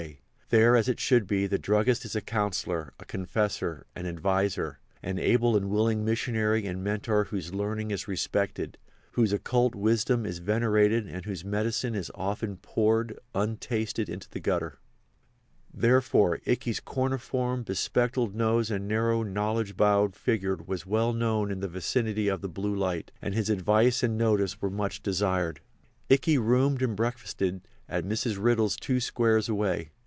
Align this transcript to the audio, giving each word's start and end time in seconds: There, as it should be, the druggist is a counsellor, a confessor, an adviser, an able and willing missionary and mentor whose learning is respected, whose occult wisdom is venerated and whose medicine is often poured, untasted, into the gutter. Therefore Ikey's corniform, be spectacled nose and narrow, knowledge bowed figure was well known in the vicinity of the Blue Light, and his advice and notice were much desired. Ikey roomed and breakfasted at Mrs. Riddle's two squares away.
There, 0.49 0.75
as 0.75 0.89
it 0.89 0.99
should 0.99 1.27
be, 1.27 1.47
the 1.47 1.57
druggist 1.57 2.03
is 2.03 2.13
a 2.13 2.19
counsellor, 2.19 2.91
a 2.99 3.05
confessor, 3.05 3.85
an 3.95 4.05
adviser, 4.05 4.79
an 5.01 5.17
able 5.17 5.55
and 5.55 5.69
willing 5.69 6.03
missionary 6.03 6.65
and 6.67 6.83
mentor 6.83 7.23
whose 7.25 7.53
learning 7.53 7.91
is 7.91 8.05
respected, 8.09 8.77
whose 9.11 9.31
occult 9.31 9.75
wisdom 9.75 10.25
is 10.25 10.39
venerated 10.39 11.07
and 11.07 11.23
whose 11.23 11.45
medicine 11.45 11.95
is 11.95 12.11
often 12.15 12.57
poured, 12.57 13.17
untasted, 13.33 14.09
into 14.09 14.29
the 14.29 14.41
gutter. 14.41 14.79
Therefore 15.73 16.41
Ikey's 16.45 16.81
corniform, 16.81 17.63
be 17.63 17.73
spectacled 17.73 18.35
nose 18.35 18.69
and 18.69 18.89
narrow, 18.89 19.23
knowledge 19.23 19.77
bowed 19.77 20.17
figure 20.17 20.57
was 20.57 20.85
well 20.85 21.13
known 21.13 21.49
in 21.49 21.61
the 21.61 21.69
vicinity 21.69 22.27
of 22.27 22.41
the 22.41 22.49
Blue 22.49 22.75
Light, 22.75 23.09
and 23.21 23.33
his 23.33 23.49
advice 23.49 24.03
and 24.03 24.17
notice 24.17 24.61
were 24.61 24.69
much 24.69 25.01
desired. 25.01 25.61
Ikey 26.09 26.37
roomed 26.39 26.81
and 26.81 26.97
breakfasted 26.97 27.61
at 27.87 28.03
Mrs. 28.03 28.35
Riddle's 28.37 28.75
two 28.75 28.99
squares 28.99 29.47
away. 29.47 29.91